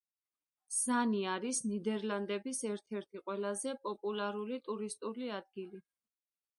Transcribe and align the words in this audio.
ზანი 0.77 1.19
არის 1.33 1.59
ნიდერლანდების 1.73 2.63
ერთ-ერთი 2.71 3.23
ყველაზე 3.29 3.77
პოპულარული 3.87 4.61
ტურისტული 4.71 5.35
ადგილი. 5.41 5.89